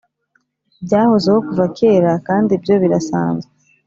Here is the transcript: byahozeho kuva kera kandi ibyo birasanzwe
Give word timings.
byahozeho 0.85 1.39
kuva 1.47 1.65
kera 1.77 2.11
kandi 2.27 2.49
ibyo 2.57 2.75
birasanzwe 2.83 3.51